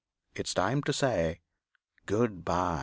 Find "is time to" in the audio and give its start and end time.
0.47-0.93